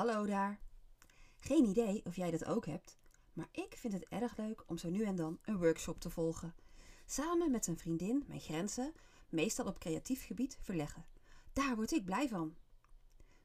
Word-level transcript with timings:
Hallo 0.00 0.26
daar. 0.26 0.60
Geen 1.38 1.64
idee 1.64 2.04
of 2.04 2.16
jij 2.16 2.30
dat 2.30 2.44
ook 2.44 2.66
hebt, 2.66 2.98
maar 3.32 3.48
ik 3.52 3.74
vind 3.76 3.92
het 3.92 4.08
erg 4.08 4.36
leuk 4.36 4.62
om 4.66 4.78
zo 4.78 4.90
nu 4.90 5.04
en 5.04 5.16
dan 5.16 5.38
een 5.44 5.58
workshop 5.58 6.00
te 6.00 6.10
volgen. 6.10 6.54
Samen 7.06 7.50
met 7.50 7.66
een 7.66 7.78
vriendin 7.78 8.24
mijn 8.26 8.40
grenzen, 8.40 8.92
meestal 9.28 9.66
op 9.66 9.78
creatief 9.78 10.26
gebied, 10.26 10.58
verleggen. 10.60 11.04
Daar 11.52 11.76
word 11.76 11.92
ik 11.92 12.04
blij 12.04 12.28
van. 12.28 12.56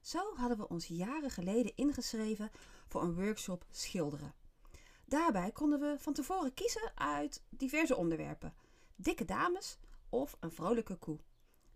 Zo 0.01 0.35
hadden 0.35 0.57
we 0.57 0.67
ons 0.67 0.87
jaren 0.87 1.29
geleden 1.29 1.75
ingeschreven 1.75 2.51
voor 2.87 3.01
een 3.01 3.15
workshop 3.15 3.65
schilderen. 3.71 4.33
Daarbij 5.05 5.51
konden 5.51 5.79
we 5.79 5.95
van 5.99 6.13
tevoren 6.13 6.53
kiezen 6.53 6.91
uit 6.95 7.43
diverse 7.49 7.95
onderwerpen: 7.95 8.53
dikke 8.95 9.25
dames 9.25 9.77
of 10.09 10.37
een 10.39 10.51
vrolijke 10.51 10.95
koe. 10.95 11.19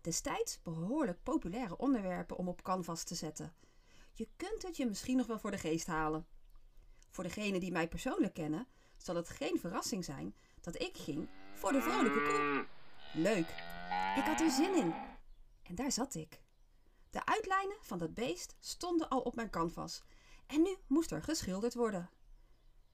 Destijds 0.00 0.62
behoorlijk 0.62 1.22
populaire 1.22 1.76
onderwerpen 1.76 2.36
om 2.36 2.48
op 2.48 2.62
canvas 2.62 3.04
te 3.04 3.14
zetten. 3.14 3.54
Je 4.20 4.28
kunt 4.36 4.62
het 4.62 4.76
je 4.76 4.86
misschien 4.86 5.16
nog 5.16 5.26
wel 5.26 5.38
voor 5.38 5.50
de 5.50 5.58
geest 5.58 5.86
halen. 5.86 6.26
Voor 7.10 7.24
degenen 7.24 7.60
die 7.60 7.72
mij 7.72 7.88
persoonlijk 7.88 8.34
kennen, 8.34 8.66
zal 8.96 9.14
het 9.14 9.28
geen 9.28 9.60
verrassing 9.60 10.04
zijn 10.04 10.34
dat 10.60 10.82
ik 10.82 10.96
ging 10.96 11.28
voor 11.54 11.72
de 11.72 11.82
vrolijke 11.82 12.22
koe. 12.22 12.66
Leuk, 13.22 13.48
ik 14.16 14.24
had 14.24 14.40
er 14.40 14.50
zin 14.50 14.74
in. 14.74 14.94
En 15.62 15.74
daar 15.74 15.92
zat 15.92 16.14
ik. 16.14 16.42
De 17.10 17.26
uitlijnen 17.26 17.76
van 17.80 17.98
dat 17.98 18.14
beest 18.14 18.56
stonden 18.58 19.08
al 19.08 19.20
op 19.20 19.34
mijn 19.34 19.50
canvas 19.50 20.02
en 20.46 20.62
nu 20.62 20.76
moest 20.86 21.10
er 21.10 21.22
geschilderd 21.22 21.74
worden. 21.74 22.10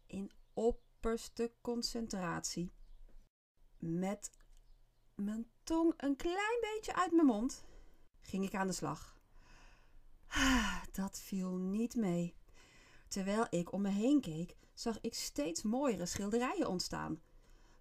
In 0.06 0.30
opperste 0.52 1.52
concentratie. 1.60 2.72
Met 3.78 4.30
mijn 5.14 5.50
tong 5.62 5.94
een 5.96 6.16
klein 6.16 6.60
beetje 6.60 6.94
uit 6.94 7.12
mijn 7.12 7.26
mond 7.26 7.64
ging 8.20 8.44
ik 8.44 8.54
aan 8.54 8.66
de 8.66 8.72
slag. 8.72 9.14
Dat 10.96 11.20
viel 11.20 11.56
niet 11.56 11.94
mee. 11.94 12.34
Terwijl 13.08 13.46
ik 13.50 13.72
om 13.72 13.82
me 13.82 13.88
heen 13.88 14.20
keek, 14.20 14.56
zag 14.74 15.00
ik 15.00 15.14
steeds 15.14 15.62
mooiere 15.62 16.06
schilderijen 16.06 16.68
ontstaan. 16.68 17.20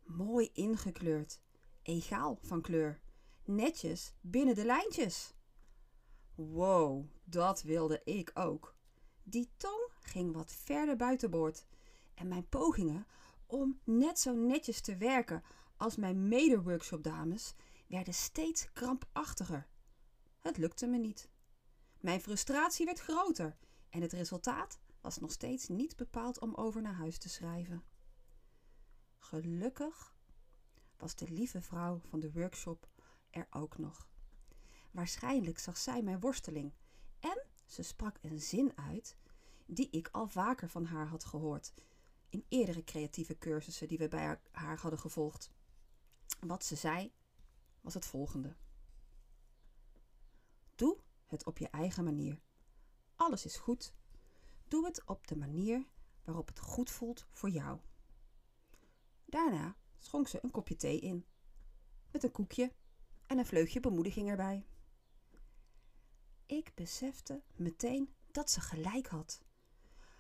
Mooi 0.04 0.50
ingekleurd, 0.54 1.42
egaal 1.82 2.40
van 2.42 2.62
kleur, 2.62 3.00
netjes 3.44 4.14
binnen 4.22 4.56
de 4.56 4.66
lijntjes. 4.66 5.34
Wow, 6.36 7.06
dat 7.24 7.62
wilde 7.62 8.02
ik 8.04 8.32
ook. 8.34 8.76
Die 9.24 9.50
tong 9.58 9.90
ging 10.00 10.34
wat 10.34 10.52
verder 10.52 10.96
buitenboord 10.96 11.66
en 12.14 12.28
mijn 12.28 12.50
pogingen 12.50 13.08
om 13.46 13.80
net 13.84 14.20
zo 14.20 14.34
netjes 14.34 14.82
te 14.82 14.98
werken 14.98 15.44
als 15.78 15.96
mijn 15.96 16.28
mede-workshopdames 16.28 17.54
werden 17.88 18.14
steeds 18.14 18.72
krampachtiger. 18.74 19.68
Het 20.40 20.58
lukte 20.58 20.88
me 20.88 20.98
niet. 20.98 21.34
Mijn 22.06 22.22
frustratie 22.22 22.86
werd 22.86 23.00
groter 23.00 23.58
en 23.90 24.02
het 24.02 24.12
resultaat 24.12 24.80
was 25.02 25.18
nog 25.18 25.32
steeds 25.32 25.68
niet 25.68 25.96
bepaald 25.96 26.40
om 26.40 26.54
over 26.56 26.82
naar 26.82 26.94
huis 26.94 27.18
te 27.18 27.30
schrijven. 27.30 27.84
Gelukkig 29.18 30.16
was 30.98 31.16
de 31.16 31.30
lieve 31.30 31.62
vrouw 31.62 32.02
van 32.10 32.20
de 32.20 32.32
workshop 32.32 32.90
er 33.30 33.48
ook 33.50 33.78
nog. 33.78 34.10
Waarschijnlijk 34.92 35.60
zag 35.60 35.78
zij 35.78 36.02
mijn 36.02 36.20
worsteling 36.20 36.74
en 37.20 37.46
ze 37.66 37.84
sprak 37.84 38.18
een 38.22 38.42
zin 38.42 38.72
uit 38.78 39.18
die 39.66 39.90
ik 39.90 40.10
al 40.12 40.28
vaker 40.28 40.70
van 40.70 40.86
haar 40.86 41.08
had 41.08 41.26
gehoord 41.26 41.74
in 42.30 42.46
eerdere 42.50 42.84
creatieve 42.84 43.38
cursussen 43.38 43.88
die 43.88 43.98
we 43.98 44.08
bij 44.08 44.40
haar 44.52 44.80
hadden 44.80 45.00
gevolgd. 45.00 45.50
Wat 46.40 46.66
ze 46.66 46.76
zei 46.76 47.14
was 47.82 47.94
het 47.94 48.06
volgende: 48.06 48.56
Doe 50.76 51.04
het 51.36 51.46
op 51.46 51.58
je 51.58 51.70
eigen 51.70 52.04
manier. 52.04 52.42
Alles 53.16 53.46
is 53.46 53.58
goed. 53.58 53.94
Doe 54.68 54.86
het 54.86 55.06
op 55.06 55.28
de 55.28 55.36
manier 55.36 55.86
waarop 56.24 56.48
het 56.48 56.60
goed 56.60 56.90
voelt 56.90 57.26
voor 57.32 57.50
jou. 57.50 57.80
Daarna 59.26 59.76
schonk 59.98 60.28
ze 60.28 60.40
een 60.42 60.52
kopje 60.52 60.76
thee 60.76 61.00
in, 61.00 61.26
met 62.12 62.24
een 62.24 62.32
koekje 62.32 62.74
en 63.28 63.38
een 63.38 63.46
vleugje 63.46 63.80
bemoediging 63.80 64.30
erbij. 64.30 64.66
Ik 66.46 66.72
besefte 66.76 67.42
meteen 67.56 68.14
dat 68.32 68.52
ze 68.52 68.62
gelijk 68.62 69.08
had. 69.08 69.42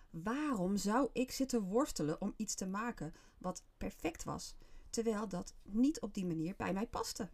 Waarom 0.09 0.77
zou 0.77 1.09
ik 1.13 1.31
zitten 1.31 1.61
worstelen 1.61 2.21
om 2.21 2.33
iets 2.37 2.55
te 2.55 2.65
maken 2.65 3.13
wat 3.37 3.63
perfect 3.77 4.23
was, 4.23 4.55
terwijl 4.89 5.27
dat 5.27 5.53
niet 5.61 6.01
op 6.01 6.13
die 6.13 6.25
manier 6.25 6.55
bij 6.55 6.73
mij 6.73 6.87
paste? 6.87 7.29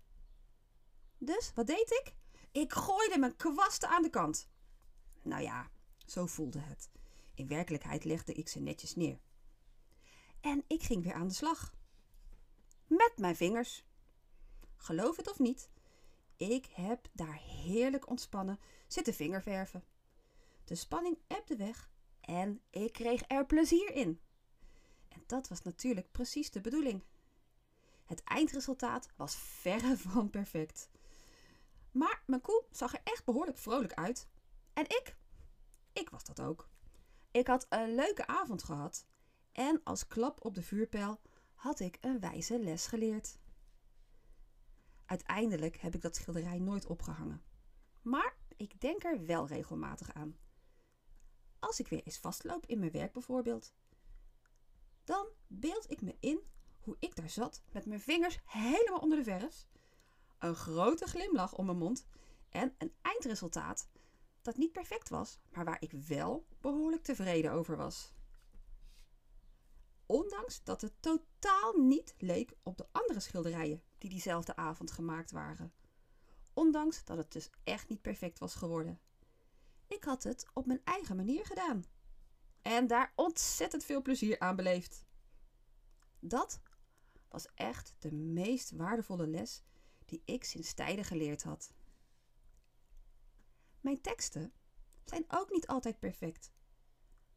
Dus 1.17 1.51
wat 1.53 1.67
deed 1.67 1.91
ik? 1.91 2.15
Ik 2.51 2.73
gooide 2.73 3.19
mijn 3.19 3.35
kwasten 3.35 3.89
aan 3.89 4.01
de 4.01 4.09
kant. 4.09 4.49
Nou 5.21 5.41
ja, 5.41 5.69
zo 6.05 6.25
voelde 6.25 6.59
het. 6.59 6.89
In 7.35 7.47
werkelijkheid 7.47 8.03
legde 8.03 8.33
ik 8.33 8.47
ze 8.47 8.59
netjes 8.59 8.95
neer. 8.95 9.19
En 10.41 10.63
ik 10.67 10.83
ging 10.83 11.03
weer 11.03 11.13
aan 11.13 11.27
de 11.27 11.33
slag. 11.33 11.73
Met 12.87 13.13
mijn 13.17 13.35
vingers. 13.35 13.85
Geloof 14.77 15.17
het 15.17 15.29
of 15.29 15.39
niet, 15.39 15.69
ik 16.35 16.65
heb 16.65 17.07
daar 17.13 17.39
heerlijk 17.41 18.09
ontspannen 18.09 18.59
zitten 18.87 19.13
vingerverven. 19.13 19.83
De 20.63 20.75
spanning 20.75 21.17
ebde 21.27 21.55
weg 21.55 21.89
en 22.21 22.61
ik 22.69 22.93
kreeg 22.93 23.23
er 23.27 23.45
plezier 23.45 23.93
in. 23.93 24.19
En 25.07 25.23
dat 25.25 25.47
was 25.47 25.61
natuurlijk 25.61 26.11
precies 26.11 26.51
de 26.51 26.61
bedoeling. 26.61 27.03
Het 28.05 28.23
eindresultaat 28.23 29.09
was 29.15 29.35
verre 29.35 29.97
van 29.97 30.29
perfect. 30.29 30.89
Maar 31.91 32.23
mijn 32.25 32.41
koe 32.41 32.63
zag 32.71 32.93
er 32.93 33.01
echt 33.03 33.25
behoorlijk 33.25 33.57
vrolijk 33.57 33.93
uit. 33.93 34.27
En 34.73 34.83
ik? 34.83 35.15
Ik 35.93 36.09
was 36.09 36.23
dat 36.23 36.41
ook. 36.41 36.69
Ik 37.31 37.47
had 37.47 37.65
een 37.69 37.95
leuke 37.95 38.27
avond 38.27 38.63
gehad. 38.63 39.05
En 39.51 39.81
als 39.83 40.07
klap 40.07 40.45
op 40.45 40.55
de 40.55 40.61
vuurpijl 40.61 41.21
had 41.53 41.79
ik 41.79 41.97
een 42.01 42.19
wijze 42.19 42.59
les 42.59 42.87
geleerd. 42.87 43.39
Uiteindelijk 45.05 45.77
heb 45.77 45.95
ik 45.95 46.01
dat 46.01 46.15
schilderij 46.15 46.59
nooit 46.59 46.85
opgehangen. 46.85 47.43
Maar 48.01 48.35
ik 48.57 48.81
denk 48.81 49.03
er 49.03 49.25
wel 49.25 49.47
regelmatig 49.47 50.13
aan. 50.13 50.37
Als 51.59 51.79
ik 51.79 51.87
weer 51.87 52.03
eens 52.03 52.17
vastloop 52.17 52.65
in 52.65 52.79
mijn 52.79 52.91
werk 52.91 53.13
bijvoorbeeld. 53.13 53.73
Dan 55.03 55.27
beeld 55.47 55.91
ik 55.91 56.01
me 56.01 56.15
in 56.19 56.39
hoe 56.79 56.95
ik 56.99 57.15
daar 57.15 57.29
zat 57.29 57.63
met 57.71 57.85
mijn 57.85 58.01
vingers 58.01 58.39
helemaal 58.45 58.99
onder 58.99 59.17
de 59.17 59.23
verf. 59.23 59.65
Een 60.41 60.55
grote 60.55 61.05
glimlach 61.05 61.53
om 61.53 61.65
mijn 61.65 61.77
mond 61.77 62.05
en 62.49 62.75
een 62.77 62.93
eindresultaat 63.01 63.87
dat 64.41 64.57
niet 64.57 64.71
perfect 64.71 65.09
was, 65.09 65.39
maar 65.51 65.65
waar 65.65 65.81
ik 65.81 65.91
wel 65.91 66.45
behoorlijk 66.61 67.03
tevreden 67.03 67.51
over 67.51 67.77
was. 67.77 68.13
Ondanks 70.05 70.63
dat 70.63 70.81
het 70.81 70.93
totaal 70.99 71.73
niet 71.73 72.13
leek 72.17 72.53
op 72.63 72.77
de 72.77 72.87
andere 72.91 73.19
schilderijen 73.19 73.83
die 73.97 74.09
diezelfde 74.09 74.55
avond 74.55 74.91
gemaakt 74.91 75.31
waren. 75.31 75.73
Ondanks 76.53 77.03
dat 77.03 77.17
het 77.17 77.31
dus 77.31 77.49
echt 77.63 77.89
niet 77.89 78.01
perfect 78.01 78.39
was 78.39 78.55
geworden. 78.55 78.99
Ik 79.87 80.03
had 80.03 80.23
het 80.23 80.45
op 80.53 80.65
mijn 80.65 80.81
eigen 80.83 81.15
manier 81.15 81.45
gedaan. 81.45 81.85
En 82.61 82.87
daar 82.87 83.13
ontzettend 83.15 83.83
veel 83.83 84.01
plezier 84.01 84.39
aan 84.39 84.55
beleefd. 84.55 85.05
Dat 86.19 86.61
was 87.27 87.47
echt 87.55 87.95
de 87.99 88.13
meest 88.13 88.71
waardevolle 88.71 89.27
les 89.27 89.63
die 90.11 90.21
ik 90.25 90.43
sinds 90.43 90.73
tijden 90.73 91.05
geleerd 91.05 91.43
had. 91.43 91.73
Mijn 93.81 94.01
teksten 94.01 94.53
zijn 95.03 95.25
ook 95.27 95.51
niet 95.51 95.67
altijd 95.67 95.99
perfect. 95.99 96.51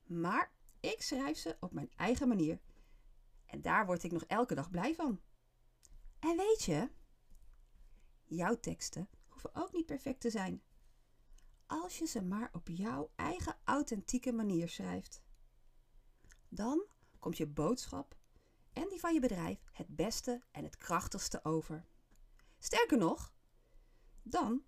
Maar 0.07 0.53
ik 0.81 1.03
schrijf 1.03 1.39
ze 1.39 1.57
op 1.61 1.73
mijn 1.73 1.93
eigen 1.97 2.29
manier. 2.29 2.61
En 3.47 3.63
daar 3.63 3.87
word 3.87 4.03
ik 4.03 4.13
nog 4.13 4.25
elke 4.25 4.55
dag 4.55 4.71
blij 4.71 4.95
van. 4.95 5.21
En 6.19 6.37
weet 6.37 6.63
je, 6.63 6.91
jouw 8.25 8.61
teksten 8.61 9.09
hoeven 9.29 9.55
ook 9.55 9.73
niet 9.73 9.87
perfect 9.87 10.21
te 10.21 10.31
zijn. 10.31 10.63
Als 11.67 11.99
je 11.99 12.07
ze 12.07 12.23
maar 12.23 12.51
op 12.53 12.69
jouw 12.69 13.11
eigen 13.15 13.57
authentieke 13.65 14.33
manier 14.33 14.69
schrijft. 14.69 15.23
Dan 16.49 16.87
komt 17.19 17.37
je 17.37 17.47
boodschap 17.47 18.17
en 18.73 18.89
die 18.89 19.01
van 19.01 19.15
je 19.15 19.21
bedrijf 19.21 19.65
het 19.73 19.97
beste 19.97 20.43
en 20.51 20.65
het 20.65 20.77
krachtigste 20.77 21.45
over. 21.45 21.87
Sterker 22.65 22.99
nog, 22.99 23.33
dan 24.23 24.65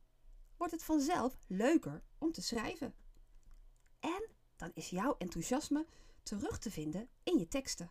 wordt 0.56 0.72
het 0.72 0.82
vanzelf 0.82 1.38
leuker 1.46 2.02
om 2.18 2.32
te 2.32 2.42
schrijven. 2.42 2.94
En 4.00 4.28
dan 4.56 4.70
is 4.74 4.90
jouw 4.90 5.16
enthousiasme 5.18 5.86
terug 6.22 6.58
te 6.58 6.70
vinden 6.70 7.08
in 7.22 7.38
je 7.38 7.48
teksten. 7.48 7.90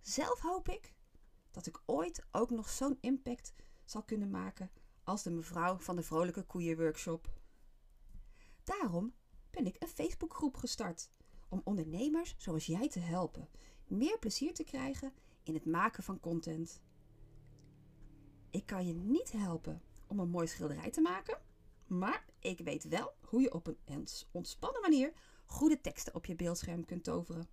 Zelf 0.00 0.40
hoop 0.40 0.68
ik 0.68 0.94
dat 1.50 1.66
ik 1.66 1.82
ooit 1.86 2.26
ook 2.32 2.50
nog 2.50 2.68
zo'n 2.68 2.98
impact 3.00 3.52
zal 3.84 4.02
kunnen 4.02 4.30
maken 4.30 4.70
als 5.02 5.22
de 5.22 5.30
mevrouw 5.30 5.78
van 5.78 5.96
de 5.96 6.02
Vrolijke 6.02 6.42
Koeienworkshop. 6.42 7.32
Daarom 8.64 9.14
ben 9.50 9.66
ik 9.66 9.76
een 9.78 9.88
Facebookgroep 9.88 10.56
gestart 10.56 11.10
om 11.48 11.60
ondernemers 11.64 12.34
zoals 12.38 12.66
jij 12.66 12.88
te 12.88 13.00
helpen 13.00 13.48
meer 13.86 14.18
plezier 14.18 14.54
te 14.54 14.64
krijgen 14.64 15.12
in 15.42 15.54
het 15.54 15.66
maken 15.66 16.02
van 16.02 16.20
content. 16.20 16.80
Ik 18.50 18.66
kan 18.66 18.86
je 18.86 18.94
niet 18.94 19.32
helpen 19.32 19.82
om 20.06 20.18
een 20.18 20.30
mooi 20.30 20.46
schilderij 20.46 20.90
te 20.90 21.00
maken, 21.00 21.38
Maar 21.86 22.26
ik 22.38 22.58
weet 22.58 22.84
wel 22.84 23.14
hoe 23.20 23.40
je 23.40 23.52
op 23.52 23.66
een 23.66 24.06
ontspannen 24.30 24.80
manier 24.80 25.12
goede 25.46 25.80
teksten 25.80 26.14
op 26.14 26.26
je 26.26 26.36
beeldscherm 26.36 26.84
kunt 26.84 27.04
toveren. 27.04 27.48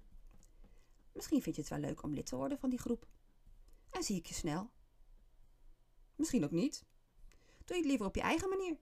Misschien 1.12 1.42
vind 1.42 1.56
je 1.56 1.62
het 1.62 1.72
wel 1.72 1.80
leuk 1.80 2.04
om 2.04 2.14
lid 2.14 2.26
te 2.26 2.36
worden 2.36 2.60
van 2.60 2.70
die 2.70 2.80
groep. 2.80 3.08
En 3.90 4.04
zie 4.04 4.18
ik 4.18 4.26
je 4.26 4.34
snel. 4.34 4.70
Misschien 6.16 6.44
ook 6.44 6.52
niet. 6.52 6.86
Doe 7.66 7.76
je 7.76 7.82
het 7.82 7.86
liever 7.86 8.06
op 8.06 8.16
je 8.16 8.22
eigen 8.22 8.50
manier. 8.50 8.78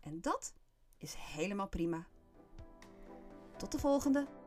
En 0.00 0.20
dat 0.20 0.54
is 0.96 1.14
helemaal 1.14 1.68
prima. 1.68 2.06
Tot 3.56 3.72
de 3.72 3.78
volgende! 3.78 4.37